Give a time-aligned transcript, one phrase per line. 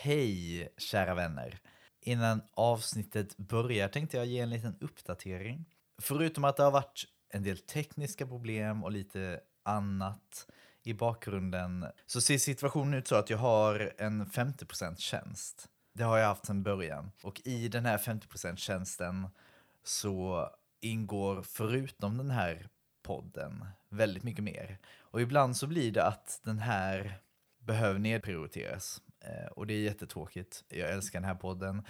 [0.00, 1.60] Hej kära vänner!
[2.00, 5.64] Innan avsnittet börjar tänkte jag ge en liten uppdatering.
[6.02, 10.46] Förutom att det har varit en del tekniska problem och lite annat
[10.82, 15.68] i bakgrunden så ser situationen ut så att jag har en 50% tjänst.
[15.94, 17.10] Det har jag haft sedan början.
[17.22, 19.28] Och i den här 50% tjänsten
[19.84, 20.48] så
[20.80, 22.68] ingår förutom den här
[23.02, 24.78] podden väldigt mycket mer.
[24.96, 27.20] Och ibland så blir det att den här
[27.58, 29.02] behöver nedprioriteras.
[29.28, 30.64] Eh, och det är jättetråkigt.
[30.68, 31.82] Jag älskar den här podden.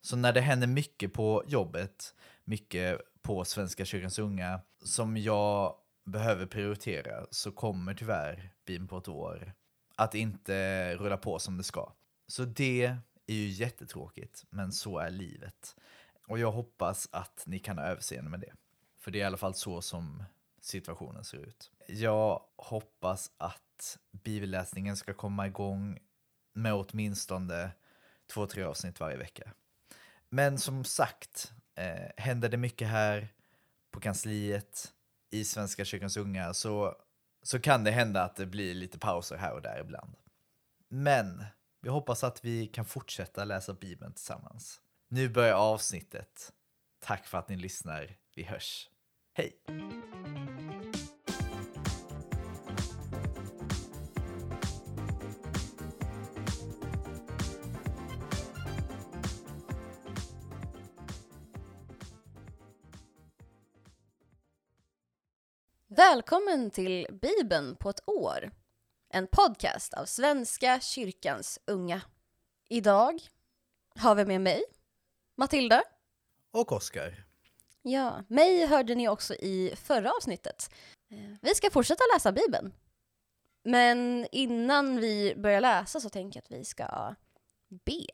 [0.00, 5.74] Så när det händer mycket på jobbet, mycket på Svenska kyrkans unga, som jag
[6.04, 9.52] behöver prioritera, så kommer tyvärr Bin på ett år
[9.96, 11.92] att inte rulla på som det ska.
[12.26, 12.84] Så det
[13.26, 15.76] är ju jättetråkigt, men så är livet.
[16.28, 18.52] Och jag hoppas att ni kan ha överseende med det.
[18.98, 20.24] För det är i alla fall så som
[20.60, 21.70] situationen ser ut.
[21.88, 25.98] Jag hoppas att bibelläsningen ska komma igång
[26.58, 27.70] med åtminstone
[28.32, 29.52] två, tre avsnitt varje vecka.
[30.28, 33.28] Men som sagt, eh, händer det mycket här
[33.90, 34.92] på kansliet,
[35.30, 36.96] i Svenska kyrkans unga, så,
[37.42, 40.14] så kan det hända att det blir lite pauser här och där ibland.
[40.88, 41.44] Men
[41.80, 44.80] vi hoppas att vi kan fortsätta läsa Bibeln tillsammans.
[45.08, 46.52] Nu börjar avsnittet.
[47.00, 48.16] Tack för att ni lyssnar.
[48.34, 48.88] Vi hörs.
[49.34, 49.62] Hej!
[65.98, 68.50] Välkommen till Bibeln på ett år.
[69.08, 72.00] En podcast av Svenska kyrkans unga.
[72.68, 73.20] Idag
[73.98, 74.62] har vi med mig,
[75.34, 75.82] Matilda.
[76.50, 77.24] Och Oskar.
[77.82, 80.70] Ja, mig hörde ni också i förra avsnittet.
[81.10, 82.72] Eh, Vi ska fortsätta läsa Bibeln.
[83.62, 87.14] Men innan vi börjar läsa så tänker jag att vi ska
[87.68, 88.06] be.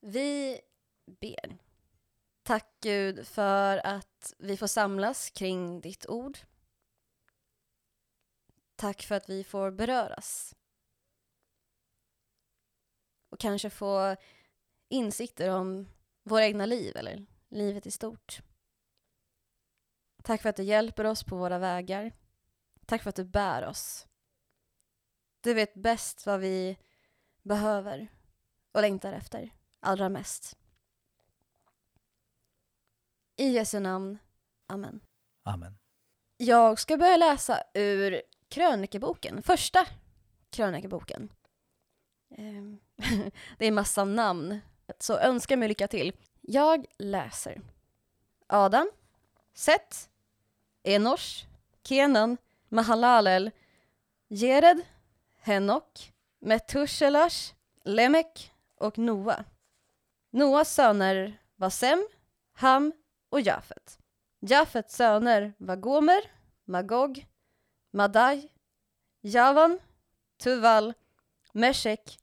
[0.00, 0.60] Vi
[1.20, 1.58] ber.
[2.42, 6.38] Tack Gud för att vi får samlas kring ditt ord.
[8.76, 10.54] Tack för att vi får beröras.
[13.30, 14.16] Och kanske få
[14.88, 15.88] insikter om
[16.22, 18.42] våra egna liv eller livet i stort.
[20.22, 22.12] Tack för att du hjälper oss på våra vägar.
[22.86, 24.06] Tack för att du bär oss.
[25.40, 26.78] Du vet bäst vad vi
[27.42, 28.08] behöver
[28.72, 30.56] och längtar efter allra mest.
[33.36, 34.18] I Jesu namn.
[34.66, 35.00] Amen.
[35.42, 35.78] Amen.
[36.36, 38.22] Jag ska börja läsa ur
[38.54, 39.86] krönikeboken, första
[40.50, 41.28] krönikeboken.
[42.36, 42.78] Ehm,
[43.58, 44.60] det är massa namn,
[44.98, 46.12] så önska mig lycka till.
[46.40, 47.60] Jag läser.
[48.46, 48.90] Adam,
[49.54, 50.10] Set,
[50.82, 51.46] Enosh,
[51.84, 52.36] Kenan,
[52.68, 53.50] Mahalalel,
[54.28, 54.80] Jered,
[55.40, 57.54] Henok, Metushelash,
[57.84, 59.44] Lemek och Noa.
[60.30, 62.08] Noas söner var Sem,
[62.52, 62.92] Ham
[63.28, 63.98] och Jafet.
[64.40, 66.30] Jafets söner var Gomer,
[66.64, 67.26] Magog,
[67.94, 68.48] Madai,
[69.20, 69.78] Javan,
[70.38, 70.94] Tuval,
[71.52, 72.18] Meshek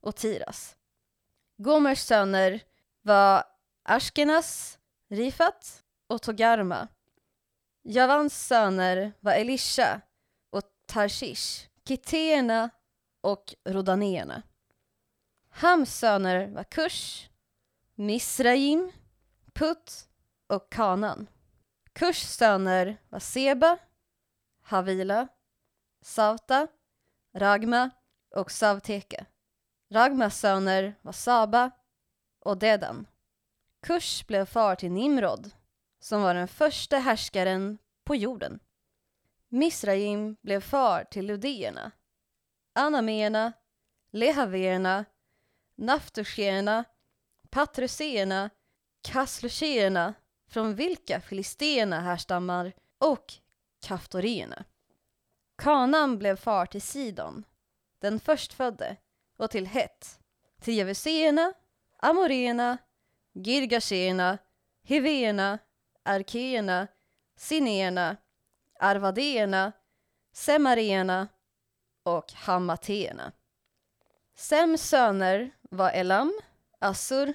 [0.00, 0.76] och Tiras.
[1.56, 2.60] Gomers söner
[3.02, 3.44] var
[3.82, 4.78] Ashkenas,
[5.08, 6.88] Rifat och Togarma.
[7.82, 10.00] Javans söner var Elisha
[10.50, 12.70] och Tarshish, Kiteerna
[13.20, 14.42] och Rodaneerna.
[15.50, 17.28] Hams söner var Kush,
[17.94, 18.92] Misraim,
[19.52, 20.08] Put
[20.46, 21.26] och Kanan.
[21.92, 23.78] Kush söner var Seba,
[24.62, 25.28] Havila,
[26.00, 26.68] Sauta,
[27.34, 27.90] Ragma
[28.34, 29.26] och Savteke.
[29.90, 31.70] Ragmas söner var Saba
[32.40, 33.06] och Dedan.
[33.82, 35.50] Kush blev far till Nimrod,
[36.00, 38.58] som var den första härskaren på jorden.
[39.48, 41.90] Misraim blev far till Ludéerna,
[42.72, 43.52] Anameerna,
[44.10, 45.04] Lehaverna,
[45.74, 46.84] Naftushéerna,
[47.50, 48.50] Patruseerna,
[49.02, 50.14] Kaslucheerna
[50.48, 53.32] från vilka filisterna härstammar, och
[53.82, 54.64] Kaftorierna.
[55.56, 57.44] Kanan blev far till Sidon,
[57.98, 58.96] den förstfödde,
[59.36, 60.20] och till Het,
[60.60, 61.52] till Jevuséerna,
[61.98, 62.78] Amoréerna,
[63.34, 64.38] Girgashéerna,
[64.82, 65.58] Hivéerna,
[66.02, 66.88] Arkéerna,
[67.36, 68.16] Sinéerna,
[68.80, 69.72] Arvadéerna,
[70.32, 71.28] Semaréerna
[72.02, 73.32] och hamateerna.
[74.34, 76.40] Sems söner var Elam,
[76.78, 77.34] Assur,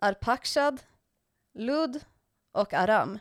[0.00, 0.82] Arpakshad,
[1.54, 2.04] Lud
[2.52, 3.18] och Aram.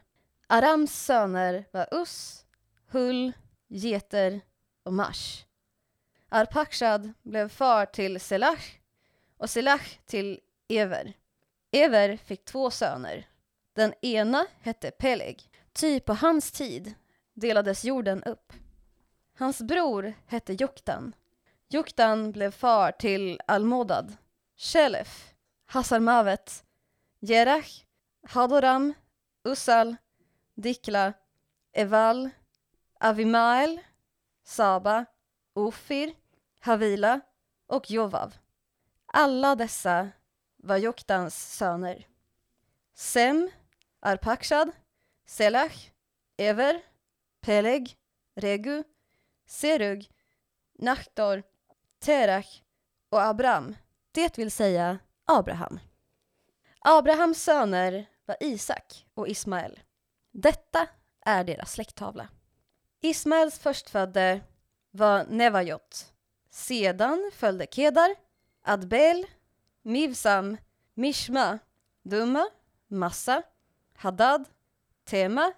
[0.47, 2.45] Arams söner var Us,
[2.91, 3.33] Hull,
[3.67, 4.41] Geter
[4.83, 5.45] och mars.
[6.29, 8.77] Arpakshad blev far till Selach
[9.37, 11.13] och Selach till Ever.
[11.71, 13.27] Ever fick två söner.
[13.73, 16.93] Den ena hette Peleg, ty på hans tid
[17.33, 18.53] delades jorden upp.
[19.37, 21.15] Hans bror hette Joktan.
[21.69, 24.17] Joktan blev far till Almodad,
[24.57, 25.33] Shelef,
[25.65, 26.63] Hasarmavet,
[27.19, 27.85] Jerach,
[28.27, 28.93] Hadoram,
[29.43, 29.95] Usal,
[30.55, 31.13] Dikla,
[31.73, 32.29] Eval,
[33.01, 33.79] Avimael,
[34.43, 35.05] Saba,
[35.53, 36.13] Ofir,
[36.59, 37.21] Havila
[37.67, 38.33] och Jovav.
[39.05, 40.09] Alla dessa
[40.57, 42.07] var Joktans söner.
[42.93, 43.49] Sem,
[43.99, 44.71] Arpakshad,
[45.25, 45.91] Selach,
[46.37, 46.81] Ever,
[47.41, 47.97] Peleg,
[48.35, 48.83] Regu,
[49.45, 50.11] Serug,
[50.79, 51.43] Nachtor,
[51.99, 52.61] Terach
[53.09, 53.75] och Abram,
[54.11, 55.79] det vill säga Abraham.
[56.79, 59.79] Abrahams söner var Isak och Ismael.
[60.31, 60.87] Detta
[61.25, 62.29] är deras släkttavla.
[63.01, 64.41] Ismaels förstfödde
[64.91, 66.13] var Nevajot.
[66.49, 68.15] Sedan följde Kedar,
[68.61, 69.25] Adbel,
[69.81, 70.57] Mivsam,
[70.93, 71.59] Mishma,
[72.03, 72.49] Duma,
[72.87, 73.43] Massa,
[73.95, 74.49] Hadad,
[75.05, 75.53] Tema,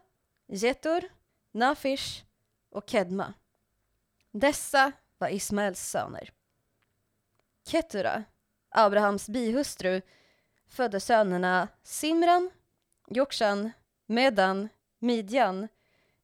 [0.47, 1.11] Getur,
[1.51, 2.23] Nafish
[2.69, 3.33] och Kedma.
[4.31, 6.31] Dessa var Ismaels söner.
[7.67, 8.23] Ketura,
[8.69, 10.01] Abrahams bihustru,
[10.67, 12.49] födde sönerna Simran,
[13.07, 13.71] Jokshan,
[14.05, 15.67] Medan, Midjan,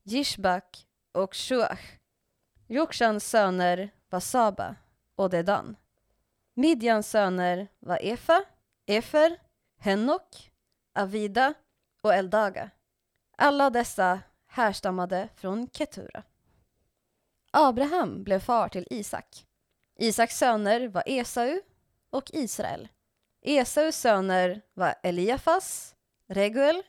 [0.04, 0.87] Jishbak
[1.18, 1.98] och Shuach.
[2.68, 4.76] Jokshans söner var Saba
[5.16, 5.76] och Dedan.
[6.54, 8.44] Midjans söner var Efa,
[8.86, 9.38] Efer,
[9.78, 10.52] Henok,
[10.94, 11.54] Avida
[12.02, 12.70] och Eldaga.
[13.38, 16.24] Alla dessa härstammade från Ketura.
[17.52, 19.46] Abraham blev far till Isak.
[20.00, 21.62] Isaks söner var Esau
[22.10, 22.88] och Israel.
[23.42, 25.96] Esaus söner var Eliafas,
[26.28, 26.84] Reguel,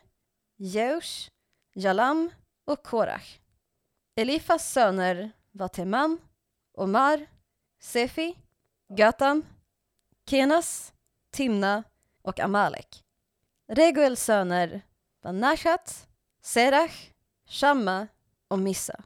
[0.56, 1.30] Jeush,
[1.74, 2.30] Jalam
[2.64, 3.38] och Korach.
[4.18, 6.18] Elifas söner var Teman,
[6.74, 7.26] Omar,
[7.80, 8.38] Sefi,
[8.88, 9.44] Gatam,
[10.26, 10.92] Kenas,
[11.30, 11.84] Timna
[12.22, 13.04] och Amalek.
[13.68, 14.82] Reguels söner
[15.20, 16.08] var Nashat,
[16.40, 17.10] Serach,
[17.46, 18.08] Shamma
[18.48, 19.04] och Missa.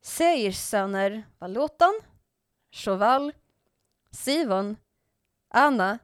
[0.00, 2.00] Seirs söner var Lotan,
[2.70, 3.32] Shoval,
[4.10, 4.76] Sivon,
[5.48, 5.98] Anna,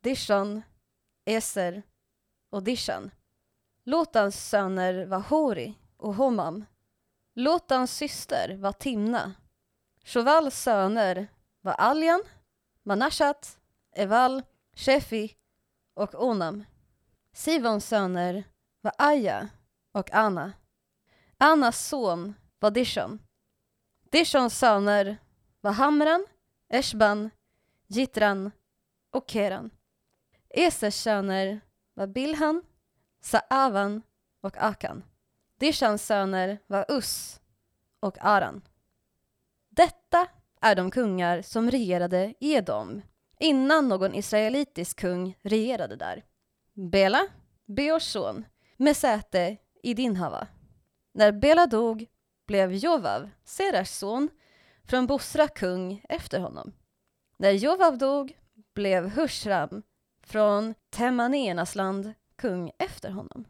[0.00, 0.62] Dishon,
[1.24, 1.82] Eser
[2.50, 3.10] och Dishan.
[3.84, 6.64] Lotans söner var Hori och Homam.
[7.34, 9.34] Lotans syster var Timna.
[10.04, 11.26] Shovals söner
[11.60, 12.22] var Aljan,
[12.82, 13.60] Manashat,
[13.92, 14.42] Eval,
[14.76, 15.36] Shefi
[15.94, 16.64] och Onam.
[17.32, 18.44] Sivons söner
[18.80, 19.48] var Aja
[19.92, 20.52] och Anna.
[21.38, 23.18] Annas son var Dishon.
[24.10, 25.18] Dishons söner
[25.60, 26.26] var Hamran,
[26.68, 27.30] Eshban,
[27.86, 28.50] Jitran
[29.10, 29.70] och Keran.
[30.48, 31.60] Esers söner
[31.94, 32.62] var Bilhan,
[33.20, 34.02] Saavan
[34.40, 35.04] och Akan.
[35.62, 37.40] Dishans söner var Us
[38.00, 38.62] och Aran.
[39.70, 40.26] Detta
[40.60, 43.02] är de kungar som regerade i Edom
[43.40, 46.24] innan någon israelitisk kung regerade där.
[46.72, 47.26] Bela,
[47.66, 48.44] Beors son,
[48.76, 50.46] med säte i Dinhava.
[51.12, 52.06] När Bela dog
[52.46, 54.28] blev Jovav, Serars son,
[54.84, 56.72] från Bosra kung efter honom.
[57.36, 58.38] När Jovav dog
[58.74, 59.82] blev Hushram
[60.26, 63.44] från Temaneernas land kung efter honom.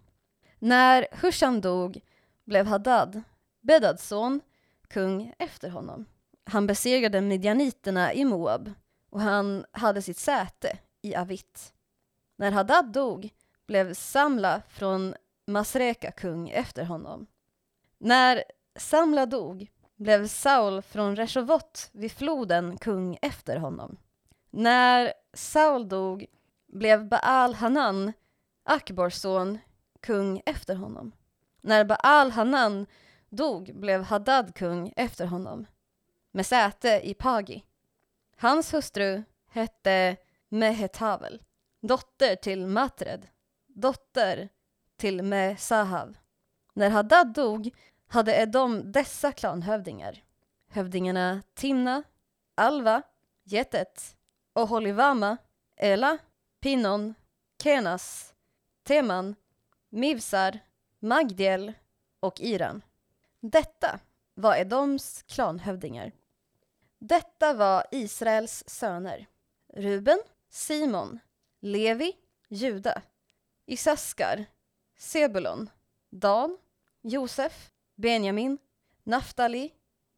[0.63, 2.01] När Husham dog
[2.45, 3.23] blev Hadad,
[3.61, 4.41] Bedads son,
[4.89, 6.07] kung efter honom.
[6.45, 8.73] Han besegrade midjaniterna i Moab
[9.11, 11.75] och han hade sitt säte i Avit.
[12.37, 13.31] När Hadad dog
[13.67, 15.15] blev Samla från
[15.47, 17.27] Masreka kung efter honom.
[17.99, 18.45] När
[18.77, 23.97] Samla dog blev Saul från Reshovot vid floden kung efter honom.
[24.51, 26.27] När Saul dog
[26.67, 28.13] blev Baal Hanan,
[28.65, 29.59] Akbors son,
[30.03, 31.13] kung efter honom.
[31.61, 32.87] När Baal Hanan
[33.29, 35.67] dog blev Hadad kung efter honom,
[36.31, 37.65] med säte i Pagi.
[38.37, 40.17] Hans hustru hette
[40.49, 41.43] Mehetavel,
[41.81, 43.27] dotter till Matred,
[43.67, 44.49] dotter
[44.97, 46.17] till Mesahav.
[46.75, 47.71] När Hadad dog
[48.09, 50.23] hade Edom dessa klanhövdingar.
[50.69, 52.03] Hövdingarna Timna,
[52.55, 53.03] Alva,
[53.45, 54.17] Getet,
[54.55, 55.37] Oholivama,
[55.77, 56.19] Ela,
[56.61, 57.15] Pinon,
[57.63, 58.35] Kenas,
[58.85, 59.35] Teman,
[59.95, 60.59] Mivsar,
[60.99, 61.73] Magdiel
[62.21, 62.83] och Iran.
[63.41, 64.01] Detta
[64.35, 66.13] var Edoms klanhövdingar.
[66.99, 69.27] Detta var Israels söner.
[69.75, 70.19] Ruben,
[70.49, 71.19] Simon,
[71.61, 72.17] Levi,
[72.49, 73.03] Juda,
[73.67, 74.45] Isaskar,
[74.97, 75.71] Sebulon,
[76.11, 76.59] Dan,
[77.03, 78.59] Josef, Benjamin,
[79.03, 79.73] Naftali,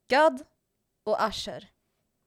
[0.09, 0.45] Gad
[1.05, 1.71] och Asher.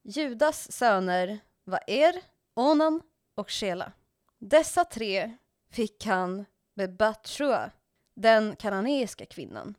[0.03, 2.21] Judas söner var Er,
[2.53, 3.01] Onan
[3.35, 3.91] och Shela.
[4.37, 5.37] Dessa tre
[5.69, 6.45] fick han
[6.77, 7.71] med Batrua,
[8.15, 9.75] den kananeiska kvinnan.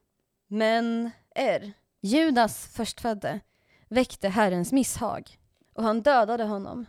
[0.47, 3.41] Men Er, Judas förstfödde,
[3.89, 5.39] väckte Herrens misshag
[5.75, 6.87] och han dödade honom.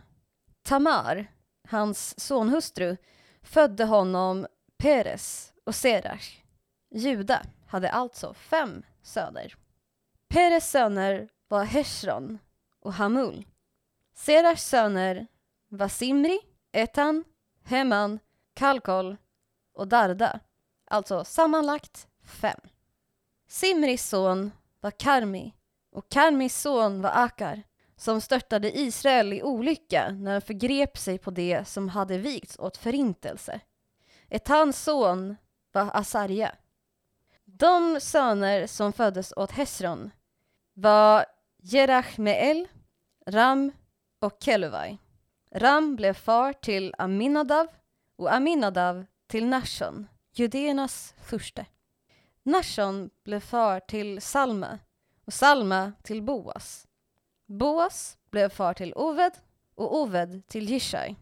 [0.62, 1.26] Tamar,
[1.68, 2.96] hans sonhustru,
[3.42, 4.46] födde honom
[4.78, 6.42] Peres och Serach.
[6.90, 9.54] Juda hade alltså fem söner.
[10.28, 12.38] Peres söner var Heshron
[12.80, 13.46] och Hamul.
[14.14, 15.26] Serachs söner
[15.68, 16.38] var Simri,
[16.72, 17.24] Etan,
[17.64, 18.18] Heman,
[18.54, 19.16] Kalkol
[19.80, 20.40] och Darda.
[20.84, 22.60] Alltså sammanlagt fem.
[23.48, 25.54] Simris son var Karmi
[25.92, 27.62] och Karmis son var Akar
[27.96, 32.76] som störtade Israel i olycka när han förgrep sig på det som hade vigts åt
[32.76, 33.60] förintelse.
[34.28, 35.36] Etans son
[35.72, 36.54] var Asarja.
[37.44, 40.10] De söner som föddes åt Hesron
[40.74, 41.24] var
[41.62, 42.68] Jerachmeel,
[43.26, 43.72] Ram
[44.20, 44.98] och Keluvai.
[45.54, 47.66] Ram blev far till Aminadav
[48.16, 51.66] och Aminadav till Nashon, judéernas furste.
[52.42, 54.78] Nashon blev far till Salma
[55.24, 56.86] och Salma till Boas.
[57.46, 59.32] Boas blev far till Oved
[59.74, 61.16] och Oved till Jishai.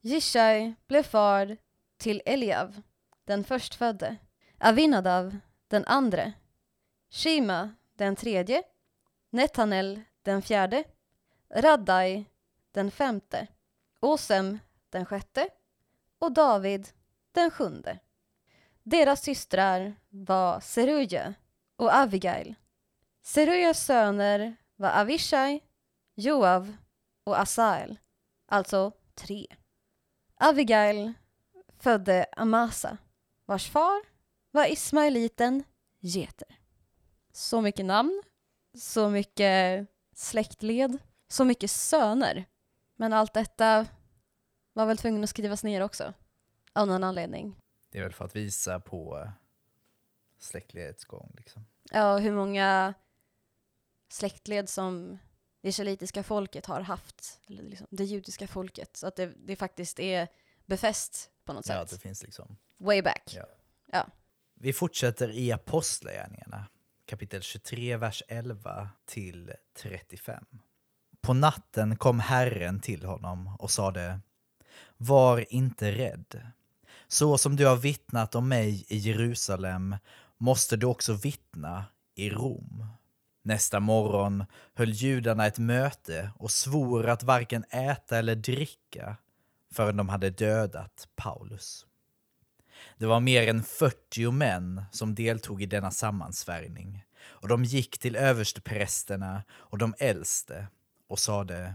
[0.00, 1.56] Jishai blev far
[1.96, 2.82] till Eliav,
[3.24, 4.16] den förstfödde,
[4.58, 5.36] Avinadav,
[5.68, 6.32] den andre,
[7.10, 8.62] Shima, den tredje,
[9.30, 10.84] Netanel, den fjärde,
[11.54, 12.24] Raddai,
[12.72, 13.46] den femte,
[14.00, 14.58] Osem,
[14.90, 15.48] den sjätte
[16.18, 16.88] och David,
[17.32, 17.98] den sjunde.
[18.82, 21.34] Deras systrar var Seruja
[21.76, 22.54] och Avigail.
[23.22, 25.60] Serujas söner var Avishai,
[26.14, 26.76] Joav
[27.24, 27.98] och Asael,
[28.46, 29.46] alltså tre.
[30.36, 31.12] Avigail
[31.78, 32.98] födde Amasa,
[33.44, 34.02] vars far
[34.50, 35.64] var ismaeliten
[36.00, 36.48] Geter.
[37.32, 38.22] Så mycket namn,
[38.78, 42.44] så mycket släktled, så mycket söner.
[42.96, 43.86] Men allt detta
[44.72, 46.14] var väl tvungen att skrivas ner också,
[46.80, 47.56] av någon anledning.
[47.90, 49.30] Det är väl för att visa på eh,
[50.38, 51.34] släktledets gång.
[51.36, 51.66] Liksom.
[51.90, 52.94] Ja, hur många
[54.08, 55.18] släktled som
[55.62, 58.96] det israelitiska folket har haft, eller liksom det judiska folket.
[58.96, 60.28] Så att det, det faktiskt är
[60.66, 61.82] befäst på något Ja, sätt.
[61.82, 62.56] att det finns liksom.
[62.78, 63.32] Way back.
[63.36, 63.46] Ja.
[63.92, 64.06] Ja.
[64.54, 66.66] Vi fortsätter i Apostlagärningarna,
[67.06, 70.44] kapitel 23, vers 11 till 35.
[71.20, 74.20] På natten kom Herren till honom och sade
[74.96, 76.46] Var inte rädd.
[77.12, 79.96] Så som du har vittnat om mig i Jerusalem
[80.38, 82.86] måste du också vittna i Rom.
[83.42, 89.16] Nästa morgon höll judarna ett möte och svor att varken äta eller dricka
[89.72, 91.86] förrän de hade dödat Paulus.
[92.98, 98.16] Det var mer än 40 män som deltog i denna sammansvärjning och de gick till
[98.16, 100.66] översteprästerna och de äldste
[101.08, 101.74] och sade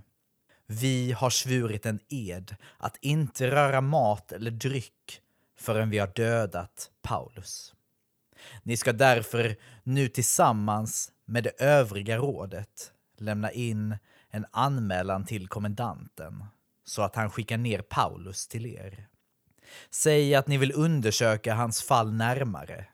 [0.66, 5.22] Vi har svurit en ed att inte röra mat eller dryck
[5.56, 7.74] förrän vi har dödat Paulus.
[8.64, 13.98] Ni ska därför nu tillsammans med det övriga rådet lämna in
[14.30, 16.46] en anmälan till kommendanten
[16.86, 19.08] så att han skickar ner Paulus till er.
[19.90, 22.88] Säg att ni vill undersöka hans fall närmare.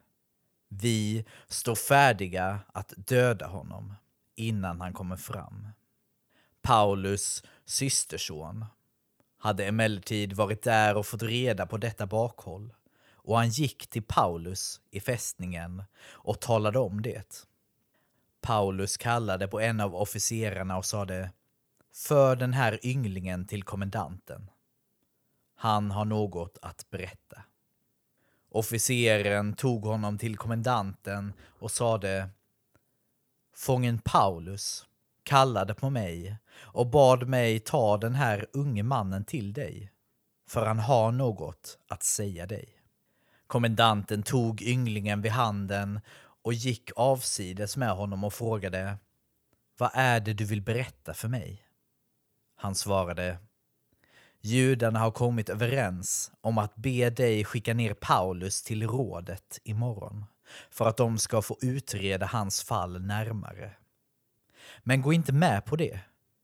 [0.69, 3.95] Vi står färdiga att döda honom
[4.35, 5.67] innan han kommer fram.
[6.61, 8.65] Paulus systerson
[9.41, 12.73] hade emellertid varit där och fått reda på detta bakhåll
[13.23, 17.47] och han gick till Paulus i fästningen och talade om det.
[18.41, 21.31] Paulus kallade på en av officerarna och sade
[21.93, 24.49] För den här ynglingen till kommendanten.
[25.55, 27.43] Han har något att berätta.
[28.49, 32.29] Officeren tog honom till kommendanten och sade
[33.55, 34.85] Fången Paulus
[35.23, 39.91] kallade på mig och bad mig ta den här unge mannen till dig,
[40.49, 42.69] för han har något att säga dig.
[43.47, 45.99] Kommendanten tog ynglingen vid handen
[46.43, 48.97] och gick avsides med honom och frågade
[49.77, 51.63] Vad är det du vill berätta för mig?
[52.55, 53.37] Han svarade
[54.43, 60.25] Judarna har kommit överens om att be dig skicka ner Paulus till rådet imorgon
[60.69, 63.71] för att de ska få utreda hans fall närmare.
[64.83, 65.99] Men gå inte med på det,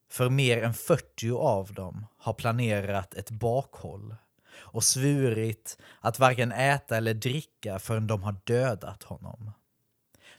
[0.10, 4.16] för mer än 40 av dem har planerat ett bakhåll
[4.56, 9.52] och svurit att varken äta eller dricka förrän de har dödat honom.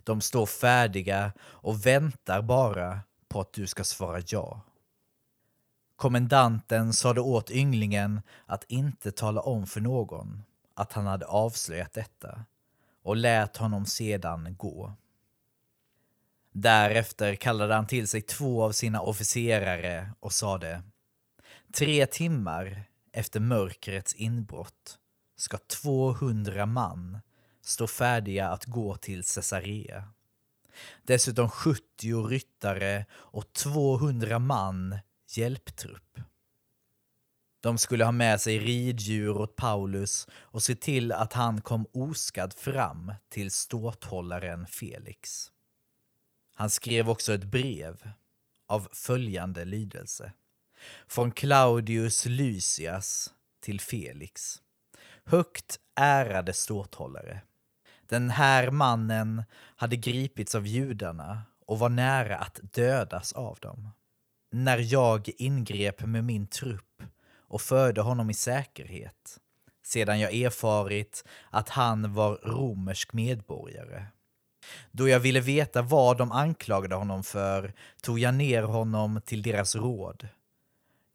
[0.05, 4.61] De står färdiga och väntar bara på att du ska svara ja.
[5.97, 10.43] Kommendanten sade åt ynglingen att inte tala om för någon
[10.75, 12.45] att han hade avslöjat detta
[13.03, 14.93] och lät honom sedan gå.
[16.53, 20.83] Därefter kallade han till sig två av sina officerare och sade
[21.73, 24.99] Tre timmar efter mörkrets inbrott
[25.37, 27.19] ska 200 man
[27.63, 30.09] stå färdiga att gå till Caesarea.
[31.03, 34.99] Dessutom 70 ryttare och 200 man
[35.37, 36.21] hjälptrupp.
[37.61, 42.55] De skulle ha med sig riddjur åt Paulus och se till att han kom oskadd
[42.55, 45.53] fram till ståthållaren Felix.
[46.59, 48.11] Han skrev också ett brev
[48.67, 50.33] av följande lydelse.
[51.09, 54.63] Från Claudius Lysias till Felix.
[55.25, 57.41] Högt ärade ståthållare.
[58.09, 59.45] Den här mannen
[59.77, 63.91] hade gripits av judarna och var nära att dödas av dem.
[64.53, 67.03] När jag ingrep med min trupp
[67.49, 69.39] och förde honom i säkerhet
[69.85, 74.07] sedan jag erfarit att han var romersk medborgare.
[74.91, 79.75] Då jag ville veta vad de anklagade honom för tog jag ner honom till deras
[79.77, 80.29] råd.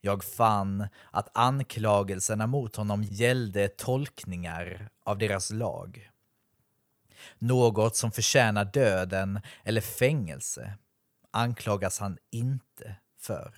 [0.02, 6.10] Jag fann att anklagelserna mot honom gällde tolkningar av deras lag.
[7.40, 10.78] Något som förtjänar döden eller fängelse
[11.32, 13.54] anklagas han inte för.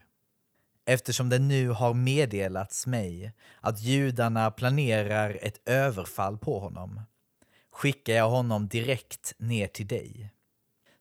[0.86, 7.02] Eftersom det nu har meddelats mig att judarna planerar ett överfall på honom
[7.76, 10.32] skickar jag honom direkt ner till dig.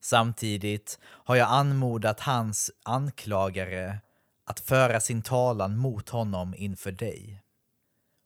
[0.00, 3.98] Samtidigt har jag anmodat hans anklagare
[4.44, 7.42] att föra sin talan mot honom inför dig.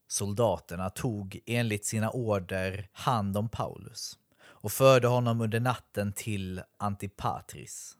[0.06, 7.96] Soldaterna tog enligt sina order hand om Paulus och förde honom under natten till Antipatris.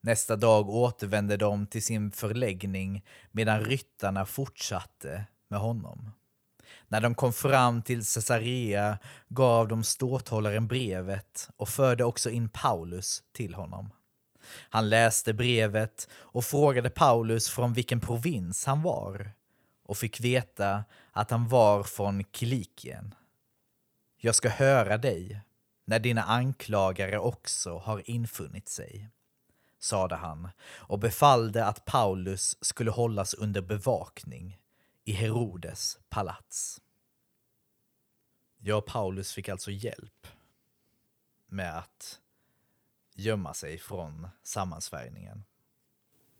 [0.00, 6.12] Nästa dag återvände de till sin förläggning medan ryttarna fortsatte med honom.
[6.92, 13.22] När de kom fram till Caesarea gav de ståthållaren brevet och förde också in Paulus
[13.32, 13.90] till honom.
[14.70, 19.32] Han läste brevet och frågade Paulus från vilken provins han var
[19.84, 23.14] och fick veta att han var från Kilikien.
[24.16, 25.40] Jag ska höra dig
[25.84, 29.08] när dina anklagare också har infunnit sig,
[29.80, 34.59] sade han och befallde att Paulus skulle hållas under bevakning
[35.10, 36.80] i Herodes palats.
[38.58, 40.26] Jag och Paulus fick alltså hjälp
[41.46, 42.20] med att
[43.14, 45.44] gömma sig från sammansvärjningen.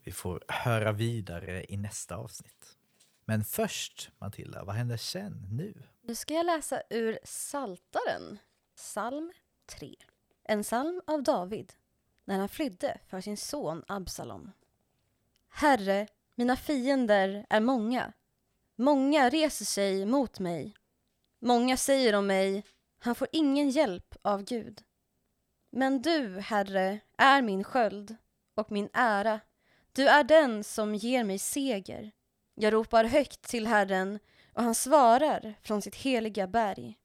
[0.02, 2.76] Vi får höra vidare i nästa avsnitt.
[3.24, 5.82] Men först, Matilda, vad händer sen, nu?
[6.02, 8.38] Nu ska jag läsa ur Saltaren,
[8.76, 9.32] psalm
[9.66, 9.96] 3.
[10.44, 11.72] En psalm av David,
[12.24, 14.52] när han flydde för sin son Absalom.
[15.48, 18.12] Herre, mina fiender är många.
[18.80, 20.74] Många reser sig mot mig.
[21.40, 22.64] Många säger om mig,
[22.98, 24.82] han får ingen hjälp av Gud.
[25.72, 28.16] Men du, Herre, är min sköld
[28.54, 29.40] och min ära.
[29.92, 32.12] Du är den som ger mig seger.
[32.54, 34.18] Jag ropar högt till Herren
[34.54, 36.98] och han svarar från sitt heliga berg.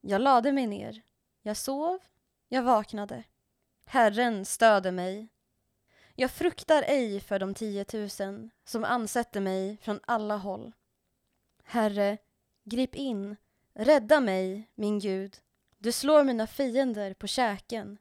[0.00, 1.02] Jag lade mig ner.
[1.42, 1.98] Jag sov.
[2.48, 3.24] Jag vaknade.
[3.84, 5.28] Herren stöder mig.
[6.14, 10.72] Jag fruktar ej för de tiotusen som ansätter mig från alla håll.
[11.70, 12.18] Herre,
[12.64, 13.36] grip in.
[13.74, 15.36] Rädda mig, min Gud.
[15.78, 17.98] Du slår mina fiender på käken.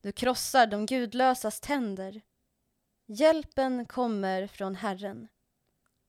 [0.00, 2.22] Du krossar de gudlösas tänder.
[3.06, 5.28] Hjälpen kommer från Herren.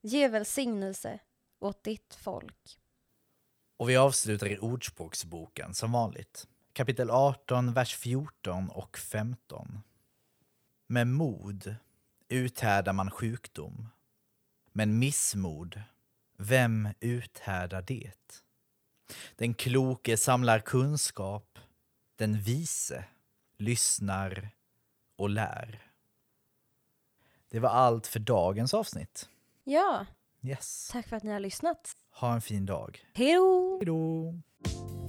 [0.01, 1.19] Ge välsignelse
[1.59, 2.79] åt ditt folk.
[3.77, 6.47] Och vi avslutar i Ordspråksboken som vanligt.
[6.73, 9.79] Kapitel 18, vers 14 och 15.
[10.87, 11.75] Med mod
[12.27, 13.89] uthärdar man sjukdom.
[14.71, 15.81] Men missmod,
[16.37, 18.41] vem uthärdar det?
[19.35, 21.59] Den kloke samlar kunskap,
[22.15, 23.05] den vise
[23.57, 24.49] lyssnar
[25.15, 25.81] och lär.
[27.49, 29.29] Det var allt för dagens avsnitt.
[29.63, 30.05] Ja,
[30.41, 30.89] Yes.
[30.91, 31.91] tack för att ni har lyssnat.
[32.11, 33.05] Ha en fin dag.
[33.13, 33.33] Hej
[33.85, 34.39] då!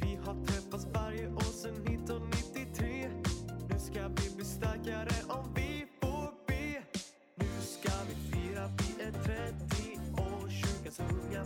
[0.01, 1.85] Vi har träffats varje år sen
[10.97, 11.43] så unga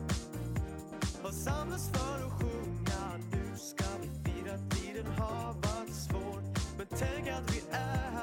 [1.22, 3.18] och samlas för att sjunga.
[3.32, 6.42] Nu ska vi fira, tiden har varit svår.
[6.78, 8.19] Men tänk att vi är här.